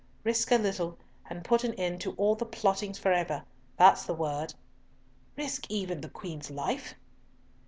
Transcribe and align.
Risk 0.23 0.51
a 0.51 0.55
little, 0.57 0.97
and 1.29 1.43
put 1.45 1.63
an 1.63 1.75
end 1.75 2.01
to 2.01 2.13
all 2.13 2.33
the 2.33 2.43
plottings 2.43 2.97
for 2.97 3.13
ever! 3.13 3.43
That's 3.77 4.03
the 4.03 4.15
word." 4.15 4.55
"Risk 5.37 5.69
even 5.69 6.01
the 6.01 6.09
Queen's 6.09 6.49
life?" 6.49 6.95